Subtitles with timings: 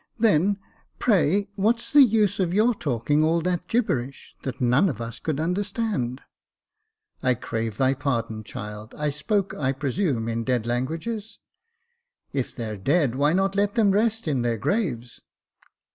[0.17, 0.57] Then
[0.97, 5.39] pray what's the use of your talking all that gibberish, that none of us could
[5.39, 6.21] understand?""
[7.21, 11.37] I crave thy pardon, child; I spoke, I presume, in the dead languages.""
[12.33, 15.21] If they're dead, why not let them rest in their graves